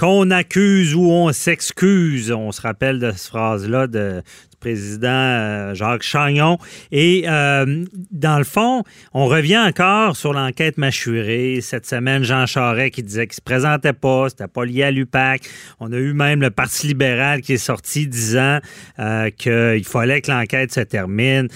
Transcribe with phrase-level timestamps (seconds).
[0.00, 2.32] qu'on accuse ou on s'excuse.
[2.32, 4.22] On se rappelle de cette phrase-là de,
[4.60, 6.58] président euh, Jacques Chagnon.
[6.92, 11.60] Et euh, dans le fond, on revient encore sur l'enquête mâchurée.
[11.62, 14.90] Cette semaine, Jean Charest qui disait qu'il ne se présentait pas, c'était pas lié à
[14.90, 15.42] l'UPAC.
[15.80, 18.58] On a eu même le Parti libéral qui est sorti disant
[18.98, 21.48] euh, qu'il fallait que l'enquête se termine.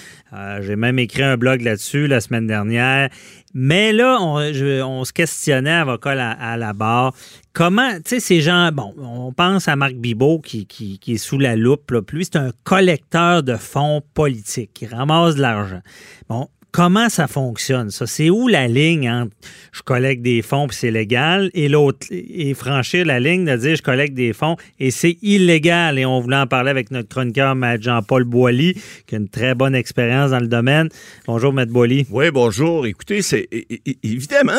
[0.63, 3.09] J'ai même écrit un blog là-dessus la semaine dernière.
[3.57, 7.15] Mais là, on, se questionnait, avocat à, la barre,
[7.53, 10.67] comment, tu sais, ces gens, bon, on pense à Marc Bibot qui,
[11.07, 12.51] est sous la loupe, lui, c'est un
[13.43, 15.81] de fonds politiques, qui ramasse de l'argent.
[16.29, 18.05] Bon, comment ça fonctionne, ça?
[18.05, 19.33] C'est où la ligne entre
[19.73, 23.77] je collecte des fonds puis c'est légal et l'autre, et franchir la ligne de dire
[23.77, 26.01] je collecte des fonds et c'est illégal?
[26.01, 27.55] Et on voulait en parler avec notre chroniqueur.
[27.81, 28.75] Jean-Paul Boilly,
[29.07, 30.89] qui a une très bonne expérience dans le domaine.
[31.27, 31.67] Bonjour, M.
[31.67, 32.07] Boilly.
[32.11, 32.87] Oui, bonjour.
[32.87, 33.49] Écoutez, c'est
[34.03, 34.53] évidemment,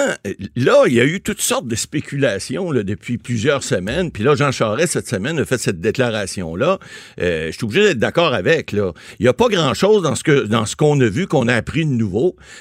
[0.55, 4.11] là, il y a eu toutes sortes de spéculations depuis plusieurs semaines.
[4.11, 6.79] Puis là, Jean Charest, cette semaine, a fait cette déclaration-là.
[7.19, 8.71] Euh, je suis obligé d'être d'accord avec.
[8.71, 11.53] Il n'y a pas grand-chose dans ce que dans ce qu'on a vu, qu'on a
[11.53, 12.04] appris de nous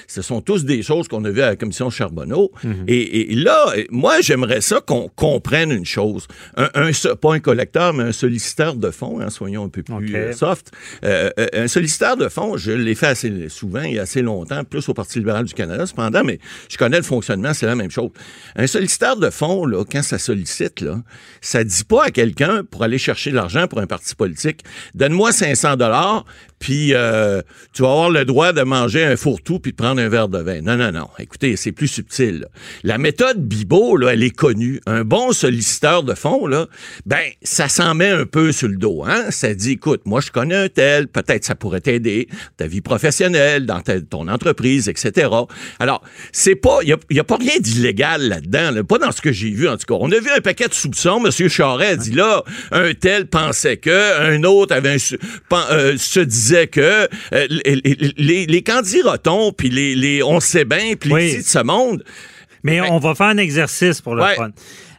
[0.07, 2.51] ce sont tous des choses qu'on a vues à la commission Charbonneau.
[2.63, 2.85] Mhm.
[2.87, 6.27] et, là, moi, j'aimerais ça qu'on comprenne une chose.
[6.57, 10.33] Un, pas un collecteur, mais un solliciteur de fonds, hein, soyons un peu plus euh,
[10.33, 10.71] soft.
[11.03, 14.87] Euh, euh, un solliciteur de fonds, je l'ai fait assez souvent et assez longtemps, plus
[14.89, 18.11] au Parti libéral du Canada, cependant, mais je connais le fonctionnement, c'est la même chose.
[18.55, 21.01] Un solliciteur de fonds, là, quand ça sollicite, là,
[21.41, 25.31] ça dit pas à quelqu'un pour aller chercher de l'argent pour un parti politique, donne-moi
[25.31, 26.25] 500 dollars,
[26.65, 30.09] puis euh, tu vas avoir le droit de manger un fourre-tout puis de prendre un
[30.09, 30.61] verre de vin.
[30.61, 31.07] Non, non, non.
[31.19, 32.47] Écoutez, c'est plus subtil.
[32.81, 34.81] La méthode Bibo, là, elle est connue.
[34.87, 36.65] Un bon solliciteur de fonds, là,
[37.05, 39.03] ben, ça s'en met un peu sur le dos.
[39.05, 39.29] Hein?
[39.29, 43.67] Ça dit, écoute, moi, je connais un tel, peut-être ça pourrait t'aider, ta vie professionnelle,
[43.67, 45.29] dans ton entreprise, etc.
[45.77, 49.51] Alors, c'est pas, il n'y a, pas rien d'illégal là-dedans, pas dans ce que j'ai
[49.51, 49.99] vu, en tout cas.
[49.99, 51.23] On a vu un paquet de soupçons.
[51.23, 51.47] M.
[51.47, 57.07] Charest dit là, un tel pensait que, un autre avait un, euh, se disait que
[57.33, 57.47] euh,
[58.17, 62.03] les, les, candirotons, puis les, on sait bien, puis les de ce monde.
[62.63, 64.51] Mais ben on va faire un exercice pour le fun.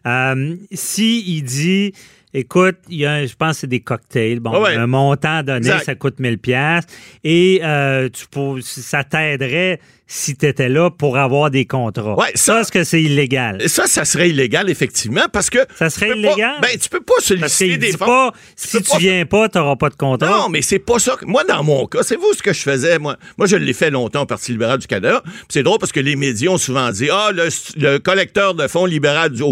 [0.06, 1.92] Euh, si il dit
[2.32, 4.40] écoute, il y a, je pense que c'est des cocktails.
[4.40, 6.84] Bon, un montant donné, ça coûte 1000 pièces
[7.24, 12.16] et euh, tu peux, ça t'aiderait si tu étais là pour avoir des contrats.
[12.16, 13.68] Ouais, ça, est-ce que c'est illégal?
[13.68, 15.58] Ça, ça serait illégal, effectivement, parce que.
[15.74, 16.60] Ça serait illégal?
[16.62, 18.06] ben, tu peux pas solliciter des fonds.
[18.06, 20.28] Pas, si tu, viens pas, tu n'auras pas de contrat.
[20.28, 21.16] Non, mais c'est pas ça.
[21.22, 23.16] Moi, dans mon cas, c'est vous ce que je faisais, moi.
[23.36, 25.22] Moi, je l'ai fait longtemps au Parti libéral du Canada.
[25.48, 29.30] C'est drôle parce que les médias ont souvent dit Ah, le, collecteur de fonds libéral
[29.30, 29.42] du,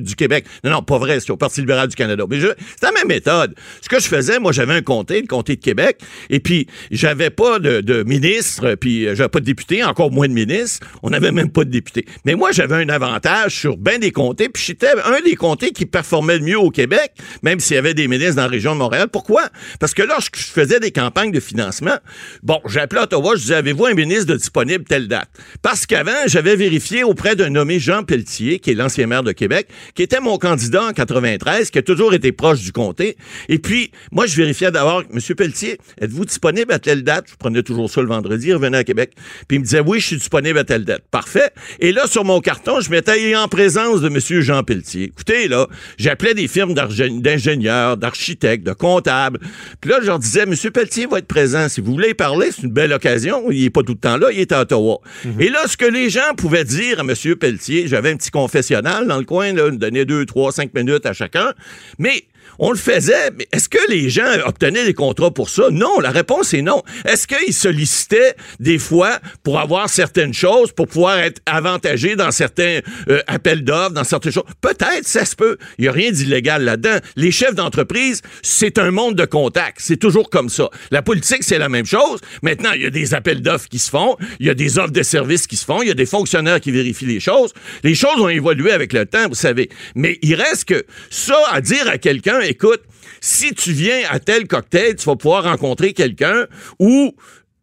[0.00, 0.44] du, Québec.
[0.64, 2.24] Non, non, pas vrai, c'est au Parti libéral du Canada.
[2.28, 3.54] Mais c'est la même méthode.
[3.80, 5.98] Ce que je faisais, moi, j'avais un comté, le comté de Québec,
[6.28, 10.32] et puis j'avais pas de, de ministre, puis j'avais pas de député, encore moins de
[10.32, 10.84] ministre.
[11.04, 12.04] On n'avait même pas de député.
[12.24, 15.86] Mais moi, j'avais un avantage sur bien des comtés, puis j'étais un des comtés qui
[15.86, 17.12] performait le mieux au Québec,
[17.44, 19.06] même s'il y avait des ministres dans la région de Montréal.
[19.12, 19.44] Pourquoi?
[19.78, 21.96] Parce que lorsque je faisais des campagnes de financement,
[22.42, 25.28] bon, j'appelais Ottawa, je disais, avez-vous un ministre de disponible telle date?
[25.62, 29.68] Parce qu'avant, j'avais vérifié auprès d'un nommé Jean Pelletier, qui est l'ancien maire de Québec,
[29.94, 33.16] qui était mon candidat en 93, qui a toujours été proche du comté.
[33.48, 37.26] Et puis, moi, je vérifiais d'abord, Monsieur Pelletier, êtes-vous disponible à telle date?
[37.30, 39.12] Je prenais toujours ça le vendredi, il revenait à Québec.
[39.46, 41.02] Puis il me disait, oui, je suis disponible à telle date.
[41.10, 41.50] Parfait.
[41.80, 44.40] Et là, sur mon carton, je mettais en présence de M.
[44.40, 45.04] Jean Pelletier.
[45.04, 45.66] Écoutez, là,
[45.98, 49.38] j'appelais des firmes d'ingénieurs, d'architectes, de comptables.
[49.80, 50.54] Puis là, je leur disais, M.
[50.72, 51.68] Pelletier va être présent.
[51.68, 53.50] Si vous voulez parler, c'est une belle occasion.
[53.50, 55.00] Il n'est pas tout le temps là, il est à Ottawa.
[55.24, 55.40] Mhm.
[55.40, 57.36] Et là, ce que les gens pouvaient dire à M.
[57.36, 61.12] Pelletier, j'avais un petit confessionnal dans le coin, là, donnait deux, trois, cinq minutes à
[61.12, 61.52] chacun.
[61.98, 62.24] Mais
[62.58, 65.64] on le faisait, mais est-ce que les gens obtenaient des contrats pour ça?
[65.70, 66.82] Non, la réponse est non.
[67.04, 72.80] Est-ce qu'ils sollicitaient des fois pour avoir certaines choses, pour pouvoir être avantagés dans certains
[73.08, 74.44] euh, appels d'offres, dans certaines choses?
[74.60, 75.56] Peut-être, ça se peut.
[75.78, 76.98] Il n'y a rien d'illégal là-dedans.
[77.16, 79.78] Les chefs d'entreprise, c'est un monde de contacts.
[79.80, 80.68] C'est toujours comme ça.
[80.90, 82.20] La politique, c'est la même chose.
[82.42, 84.92] Maintenant, il y a des appels d'offres qui se font, il y a des offres
[84.92, 87.52] de services qui se font, il y a des fonctionnaires qui vérifient les choses.
[87.82, 89.68] Les choses ont évolué avec le temps, vous savez.
[89.94, 92.82] Mais il reste que ça à dire à quelqu'un, écoute,
[93.20, 96.46] si tu viens à tel cocktail, tu vas pouvoir rencontrer quelqu'un
[96.78, 97.14] ou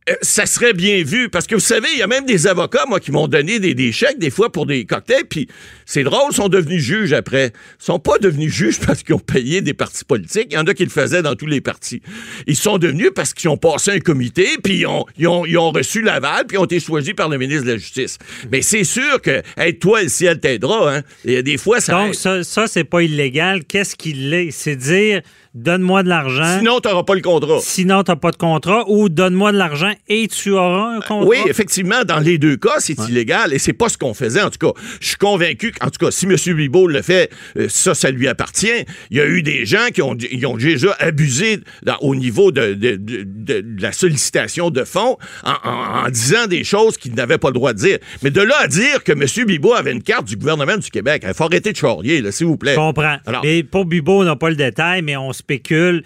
[0.09, 1.29] euh, ça serait bien vu.
[1.29, 3.91] Parce que vous savez, il y a même des avocats, moi, qui m'ont donné des,
[3.91, 5.47] chèques, des fois, pour des cocktails, puis
[5.85, 7.51] c'est drôle, ils sont devenus juges après.
[7.79, 10.47] Ils sont pas devenus juges parce qu'ils ont payé des partis politiques.
[10.49, 12.01] Il y en a qui le faisaient dans tous les partis.
[12.47, 16.01] Ils sont devenus parce qu'ils ont passé un comité, puis ils ont, ils ont, reçu
[16.01, 18.17] l'aval, puis ils ont été choisis par le ministre de la Justice.
[18.51, 21.01] Mais c'est sûr que, hey, toi, le ciel t'aidera, hein.
[21.23, 21.93] Il y a des fois, ça...
[21.93, 23.63] Donc, ça, ça c'est pas illégal.
[23.63, 24.51] Qu'est-ce qu'il est?
[24.51, 25.21] C'est dire
[25.53, 26.57] donne-moi de l'argent.
[26.59, 27.59] Sinon, tu n'auras pas le contrat.
[27.61, 31.25] Sinon, tu n'as pas de contrat ou donne-moi de l'argent et tu auras un contrat.
[31.27, 34.41] Oui, effectivement, dans les deux cas, c'est illégal et c'est pas ce qu'on faisait.
[34.41, 36.35] En tout cas, je suis convaincu qu'en tout cas, si M.
[36.55, 38.69] Bibo le fait, euh, ça, ça lui appartient.
[39.09, 42.51] Il y a eu des gens qui ont, ils ont déjà abusé dans- au niveau
[42.51, 46.97] de, de- de- de- de la sollicitation de fonds en, en- en disant des choses
[46.97, 47.97] qu'ils n'avaient pas le droit de dire.
[48.23, 49.25] Mais de là à dire que M.
[49.47, 52.57] Bibo avait une carte du gouvernement du Québec, il faut arrêter de charrier, s'il vous
[52.57, 52.71] plaît.
[52.71, 53.17] Je comprends.
[53.25, 56.03] Alors- Mais pour Bibo, on n'a pas le détail, mais on spécule.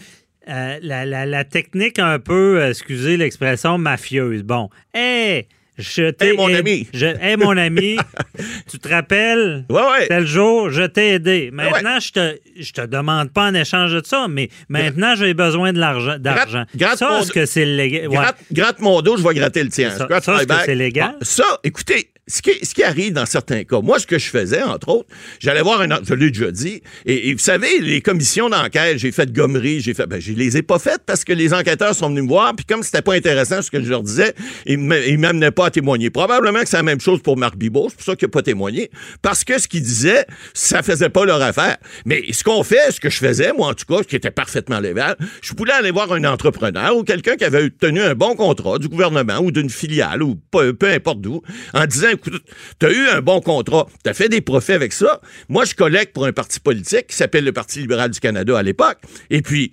[0.48, 4.44] euh, la, la- la technique un peu, euh, excusez l'expression, mafieuse.
[4.44, 5.48] Bon, hé,
[5.78, 6.88] je t'ai Hey, mon aidé- ami.
[6.94, 7.98] Je, hey, mon ami,
[8.70, 9.66] tu te rappelles?
[9.72, 10.08] Ouais, ouais.
[10.08, 11.50] Tel jour, je t'ai aidé.
[11.52, 15.74] Maintenant, je te, je te demande pas en échange de ça, mais maintenant, j'ai besoin
[15.74, 16.18] de l'argent.
[16.20, 16.66] d'argent.
[16.76, 18.08] gratte ça, mon- est-ce que c'est légal?
[18.10, 19.90] Gratte, gratte mon dos, je vais gratter le tien.
[19.90, 21.12] Ça- est-ce que c'est légal?
[21.14, 24.30] Bon, ça, écoutez, ce qui, ce qui arrive dans certains cas, moi, ce que je
[24.30, 25.08] faisais, entre autres,
[25.40, 29.12] j'allais voir un, je l'ai déjà dit, et, et vous savez, les commissions d'enquête, j'ai
[29.12, 31.94] fait de gommerie, j'ai fait, ben, je les ai pas faites parce que les enquêteurs
[31.94, 34.34] sont venus me voir, puis comme c'était pas intéressant ce que je leur disais,
[34.66, 36.10] ils me- ils m'amenaient pas à témoigner.
[36.10, 38.42] Probablement que c'est la même chose pour Marc Bibot, c'est pour ça qu'il a pas
[38.42, 38.90] témoigné,
[39.22, 40.26] parce que ce qu'il disait,
[40.56, 41.78] ça faisait pas leur affaire.
[42.06, 44.32] Mais ce qu'on fait, ce que je faisais, moi, en tout cas, ce qui était
[44.32, 48.36] parfaitement légal, je pouvais aller voir un entrepreneur ou quelqu'un qui avait obtenu un bon
[48.36, 51.44] contrat du gouvernement ou d'une filiale ou peu, peu importe d'où,
[51.74, 52.44] en disant, écoute,
[52.80, 55.22] t'as eu un bon contrat, t'as fait des profits avec ça.
[55.50, 58.64] Moi, je collecte pour un parti politique qui s'appelle le Parti libéral du Canada à
[58.64, 58.98] l'époque.
[59.30, 59.72] Et puis,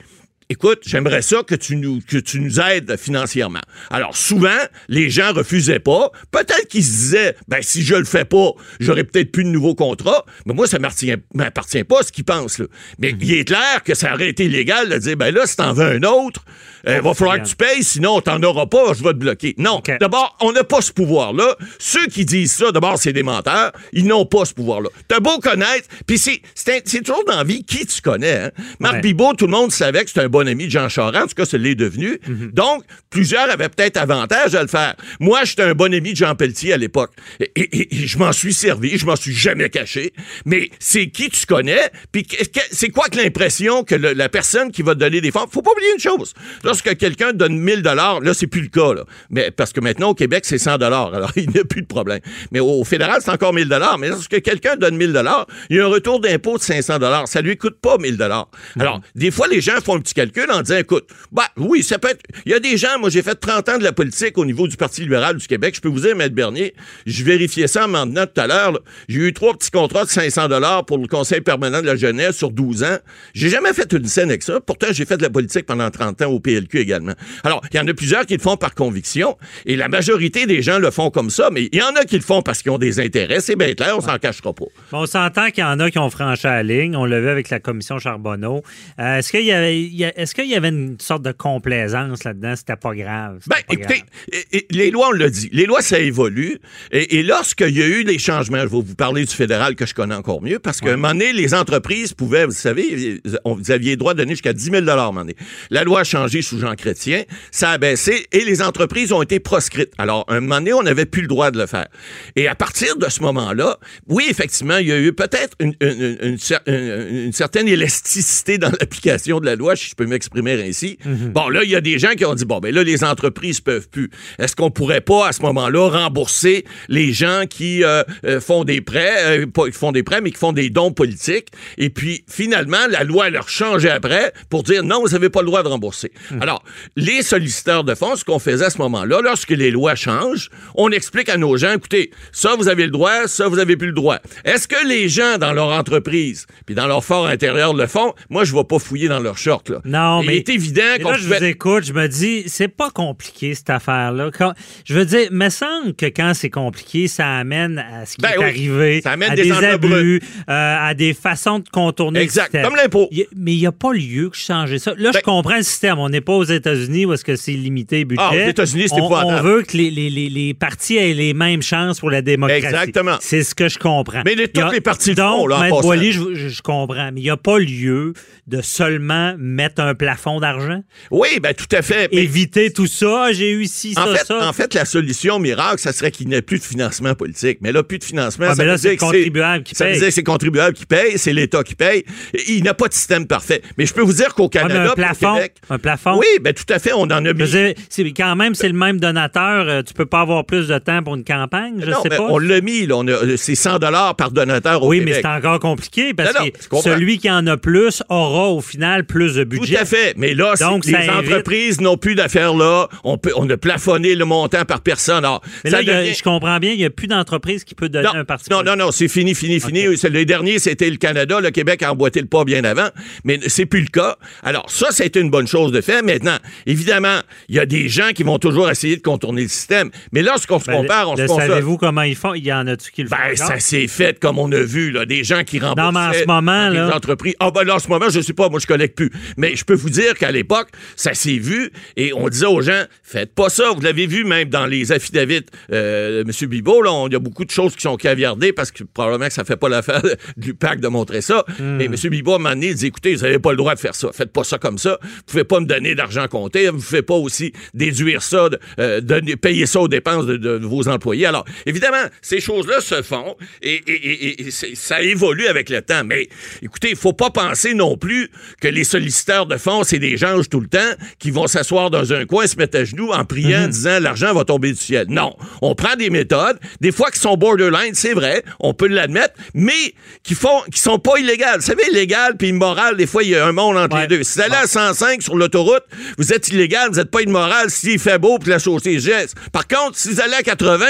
[0.52, 3.62] Écoute, j'aimerais ça que tu nous que tu nous aides financièrement.
[3.88, 4.58] Alors souvent,
[4.88, 6.10] les gens refusaient pas.
[6.30, 9.74] Peut-être qu'ils se disaient, ben si je le fais pas, j'aurai peut-être plus de nouveaux
[9.74, 10.26] contrats.
[10.44, 12.58] Mais moi, ça m'appartient m'appartient pas ce qu'ils pensent.
[12.58, 12.66] Là.
[12.98, 15.72] Mais il est clair que ça aurait été illégal de dire, ben là, si t'en
[15.72, 16.44] veux un autre,
[16.86, 19.54] il va falloir que tu payes, sinon t'en auras pas, je vais te bloquer.
[19.56, 19.80] Non.
[20.00, 21.56] D'abord, on n'a pas ce pouvoir-là.
[21.78, 23.72] Ceux qui disent ça, d'abord, c'est des menteurs.
[23.94, 24.90] Ils n'ont pas ce pouvoir-là.
[25.08, 28.36] T'as beau connaître, puis c'est c'est un- c'est toujours dans la vie qui tu connais.
[28.36, 28.50] Hein?
[28.80, 29.00] Marc Ouais.
[29.00, 31.24] Bibot, tout le monde savait que c'était un bon ami de Jean Charest.
[31.24, 32.18] En tout cas, ça l'est devenu.
[32.52, 34.94] Donc, plusieurs avaient peut-être avantage à le faire.
[35.20, 37.12] Moi, j'étais un bon ami de Jean Pelletier à l'époque.
[37.40, 40.12] Et, et- et je m'en suis servi, je m'en suis jamais caché.
[40.44, 42.26] Mais c'est qui tu connais, puis
[42.70, 45.46] c'est quoi que l'impression que le- la personne qui va te donner des fonds...
[45.50, 46.34] Faut pas oublier une chose.
[46.64, 48.94] Lorsque quelqu'un donne 1000 dollars, là, c'est plus le cas.
[48.94, 49.04] Là.
[49.30, 51.14] Mais parce que maintenant, au Québec, c'est 100 dollars.
[51.14, 52.20] Alors, il n'y a plus de problème.
[52.50, 53.98] Mais au, fédéral, c'est encore 1000 dollars.
[53.98, 57.28] Mais lorsque quelqu'un donne 1000 dollars, il y a un retour d'impôt de 500 dollars.
[57.28, 58.48] Ça lui coûte pas 1000 dollars.
[58.78, 61.98] Alors, des fois, les gens font un petit calcul en disant, écoute, bah oui, ça
[61.98, 62.22] peut être...
[62.46, 64.68] Il y a des gens, moi, j'ai fait 30 ans de la politique au niveau
[64.68, 65.74] du Parti libéral du Québec.
[65.74, 66.74] Je peux vous dire, Maître Bernier,
[67.06, 68.78] je vérifiais ça en m'en venant tout à l'heure.
[69.08, 72.36] J'ai eu trois petits contrats de 500 dollars pour le Conseil permanent de la jeunesse
[72.36, 72.98] sur 12 ans.
[73.34, 74.60] J'ai jamais fait une scène avec ça.
[74.60, 77.14] Pourtant, j'ai fait de la politique pendant 30 ans au PLQ également.
[77.44, 79.36] Alors, il y en a plusieurs qui le font par conviction
[79.66, 82.16] et la majorité des gens le font comme ça, mais il y en a qui
[82.16, 83.40] le font parce qu'ils ont des intérêts.
[83.40, 84.64] C'est bien clair, on s'en cachera pas.
[84.90, 86.96] Bon, on s'entend qu'il y en a qui ont franchi la ligne.
[86.96, 88.62] On l'a vu avec la commission Charbonneau.
[88.98, 92.54] Euh, est-ce qu'il y y est-ce qu'il y avait une sorte de complaisance là-dedans?
[92.56, 93.40] C'était pas grave.
[93.46, 94.42] Ben, pas écoutez, grave.
[94.52, 95.48] et- et les lois, on l'a dit.
[95.52, 96.58] Les lois, ça évolue.
[96.90, 99.86] Et, et lorsqu'il y a eu des changements, je vais vous parler du fédéral que
[99.86, 103.54] je connais encore mieux, parce qu'à un moment donné, les entreprises pouvaient, vous savez, on-
[103.54, 105.36] vous aviez le droit de donner jusqu'à 10 000 à un moment donné.
[105.70, 109.40] La loi a changé sous Jean Chrétien, ça a baissé et les entreprises ont été
[109.40, 109.92] proscrites.
[109.98, 111.88] Alors, à un moment donné, on n'avait plus le droit de le faire.
[112.36, 113.78] Et à partir de ce moment-là,
[114.08, 118.58] oui, effectivement, il y a eu peut-être une, une- une cer- une- une certaine élasticité
[118.58, 120.98] dans l'application de la loi, si je peux m'exprimer ainsi.
[121.04, 123.60] Bon, là, il y a des gens qui ont dit, bon, ben là, les entreprises
[123.60, 124.10] peuvent plus.
[124.38, 128.80] Est-ce qu'on pourrait pas, à ce moment-là, rembourser les gens qui euh, euh, font des
[128.80, 131.48] prêts, euh, pas qui font des prêts, mais qui font des dons politiques?
[131.78, 135.46] Et puis, finalement, la loi leur changeait après pour dire, non, vous n'avez pas le
[135.46, 136.12] droit de rembourser.
[136.40, 136.62] Alors,
[136.96, 140.90] les solliciteurs de fonds, ce qu'on faisait à ce moment-là, lorsque les lois changent, on
[140.90, 143.92] explique à nos gens, écoutez, ça, vous avez le droit, ça, vous avez plus le
[143.94, 144.18] droit.
[144.44, 148.14] Est-ce que les gens, dans leur entreprise, puis dans leur fort intérieur, le font?
[148.30, 149.80] Moi, je ne vais pas fouiller dans leur short, là.
[149.92, 152.68] Non, Il mais- est évident qu'on là, je pouvait- vous écoute, je me dis, c'est
[152.68, 154.30] pas compliqué, cette affaire-là.
[154.36, 154.52] Quand-
[154.84, 158.30] Je veux dire, me semble que quand c'est compliqué, ça amène à ce qui Ben
[158.30, 162.52] est oui, arrivé, ça amène à des abus, euh, à des façons de contourner Exact,
[162.52, 162.64] le système.
[162.64, 163.08] comme l'impôt.
[163.10, 164.92] Il Mais il n'y a pas lieu que je change ça.
[164.96, 165.98] Là, Ben- je comprends le système.
[165.98, 168.22] On n'est pas aux États-Unis où est-ce que c'est limité budget.
[168.24, 171.34] Ah, aux États-Unis, c'est on, on veut que les, les, les, les partis aient les
[171.34, 172.64] mêmes chances pour la démocratie.
[172.64, 173.16] Exactement.
[173.20, 174.22] C'est ce que je comprends.
[174.24, 175.80] Mais les- Il a- toutes les partis Donc, font, là, en.
[175.80, 178.12] Boily, je- je comprends, mais il n'y a pas lieu
[178.48, 180.82] de seulement mettre un plafond d'argent?
[181.10, 182.08] Oui, ben tout à fait.
[182.12, 183.26] Mais Éviter tout ça.
[183.26, 184.48] Ah, J'ai eu ci, en ça, fait, ça.
[184.48, 187.58] en fait, la solution miracle, ça serait qu'il n'y ait plus de financement politique.
[187.60, 189.86] Mais là, plus de financement, Ah, ça mais là, veut dire que contribuable qui ça
[189.86, 192.04] veut dire que c'est le contribuable qui paye, c'est l'État qui paye.
[192.48, 193.62] Il n'a pas de système parfait.
[193.78, 195.34] Mais je peux vous dire qu'au Ah, mais Canada, un au plafond.
[195.34, 196.18] Québec, Un plafond?
[196.18, 197.48] oui, ben tout à fait, on en a mis.
[197.88, 199.68] c'est- quand même, c'est le même donateur.
[199.68, 202.16] euh, Tu peux pas avoir plus de temps pour une campagne, je non, sais mais
[202.16, 202.26] pas.
[202.28, 205.06] on l'a mis, là, on a- euh, c'est 100 dollars par donateur au Oui, mais
[205.12, 205.20] Québec.
[205.24, 209.04] c'est encore compliqué parce Non, non, que celui qui en a plus aura au final
[209.04, 209.74] plus de budget.
[209.76, 210.14] Tout à fait.
[210.16, 212.88] Mais là, Donc, les entreprises n'ont plus d'affaires là.
[213.04, 215.24] On, peut, on a plafonné le montant par personne.
[215.24, 218.08] Alors, Mais là, a- je comprends bien, il n'y a plus d'entreprise qui peut donner
[218.12, 219.96] non, un parti non, non, non, c'est fini, fini, fini.
[219.96, 221.40] C'est- Le dernier, c'était le Canada.
[221.40, 222.88] Le Québec a emboîté le pas bien avant,
[223.24, 224.16] mais c'est plus le cas.
[224.42, 226.02] Alors, ça, c'était une bonne chose de faire.
[226.02, 226.36] Maintenant,
[226.66, 229.90] évidemment, il y a des gens qui vont toujours essayer de contourner le système.
[230.12, 231.46] Mais lorsqu'on se Ben, compare, on le se compare.
[231.46, 232.34] Savez-vous comment ils font?
[232.34, 233.16] Il y en a-tu qui le font?
[233.16, 235.82] Ben, ça s'est fait comme on a vu, là, des gens qui remboursaient.
[235.82, 237.34] Non, mais en ce moment, des là- entreprises.
[237.40, 239.10] Ah, ben là, en ce moment, je sais pas, moi, je collecte plus.
[239.36, 242.84] Mais je peux vous dire qu'à l'époque, ça s'est vu et on disait aux gens,
[243.02, 243.70] faites pas ça.
[243.74, 245.40] Vous l'avez vu même dans les affidavits,
[245.72, 246.48] euh, M.
[246.48, 249.32] Bibot, là, il y a beaucoup de choses qui sont caviardées parce que probablement que
[249.34, 250.02] ça fait pas l'affaire
[250.36, 251.44] du PAC de montrer ça.
[251.58, 251.76] Hmm.
[251.76, 251.94] Mais M.
[252.10, 253.94] Bibot, à un moment donné, il dit, écoutez, vous avez pas le droit de faire
[253.94, 254.10] ça.
[254.12, 254.98] Faites pas ça comme ça.
[255.02, 256.68] Vous pouvez pas me donner d'argent compté.
[256.68, 259.00] Vous pouvez pas aussi déduire ça, de, euh,
[259.40, 261.26] payer ça aux dépenses de, de vos employés.
[261.26, 266.04] Alors, évidemment, ces choses-là se font et, et- et- et ça évolue avec le temps.
[266.04, 266.28] Mais
[266.62, 268.11] écoutez, il faut pas penser non plus
[268.60, 270.78] que les solliciteurs de fonds, c'est des gens tout le temps
[271.18, 274.32] qui vont s'asseoir dans un coin, se mettre à genoux en priant, en disant l'argent
[274.34, 275.06] va tomber du ciel.
[275.08, 275.34] Non.
[275.60, 279.94] On prend des méthodes, des fois qui sont borderline, c'est vrai, on peut l'admettre, mais
[280.22, 281.56] qui font, qui sont pas illégales.
[281.60, 284.02] Vous savez, illégal puis immoral, des fois, il y a un monde entre Ouais.
[284.02, 284.22] les deux.
[284.24, 285.84] Si vous allez à 105 sur l'autoroute,
[286.18, 289.26] vous êtes illégal, vous n'êtes pas immoral s'il fait beau puis la chaussée gèle.
[289.52, 290.86] Par contre, si vous allez à 80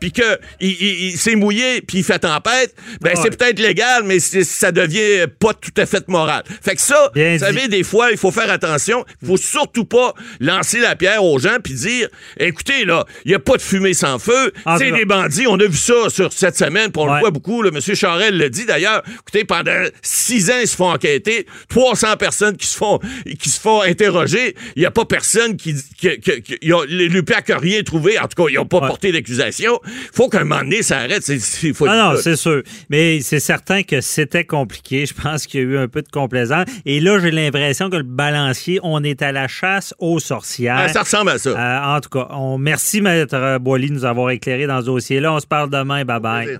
[0.00, 3.20] puis que il, il- il s'est mouillé puis il fait tempête, ben Ouais.
[3.22, 6.42] c'est peut-être légal, mais ça devient pas tout à fait moral.
[6.66, 7.38] Fait que ça, Bien vous dit.
[7.38, 9.04] savez, des fois, il faut faire attention.
[9.22, 12.08] Il faut surtout pas lancer la pierre aux gens puis dire,
[12.38, 14.52] écoutez, là, il n'y a pas de fumée sans feu.
[14.64, 15.46] En C'est des bandits.
[15.46, 17.14] On a vu ça sur cette semaine, puis on Ouais.
[17.14, 17.62] le voit beaucoup.
[17.62, 19.02] Le monsieur Charel le dit d'ailleurs.
[19.20, 21.46] Écoutez, pendant six ans, ils se font enquêter.
[21.68, 22.98] 300 personnes qui se font,
[23.38, 24.56] qui se font interroger.
[24.74, 26.58] Il n'y a pas personne qui, qui, qui, qui-
[26.88, 28.18] l'UPAC n'a rien trouvé.
[28.18, 28.88] En tout cas, ils n'ont pas Ouais.
[28.88, 29.78] porté d'accusation.
[30.12, 31.22] faut qu'à un moment donné, ça arrête.
[31.22, 31.38] C'est,
[31.74, 32.62] faut Ah non, c'est sûr.
[32.90, 35.06] Mais c'est certain que c'était compliqué.
[35.06, 36.55] Je pense qu'il y a eu un peu de complaisance.
[36.84, 40.76] Et là, j'ai l'impression que le balancier, on est à la chasse aux sorcières.
[40.78, 41.50] Ah, ça ressemble à ça.
[41.50, 45.32] Euh, en tout cas, on, merci, Maître Boily, de nous avoir éclairé dans ce dossier-là.
[45.32, 46.04] On se parle demain.
[46.04, 46.58] Bye-bye.